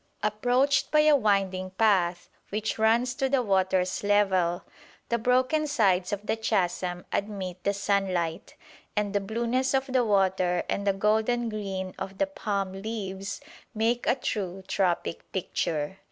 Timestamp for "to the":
3.13-3.43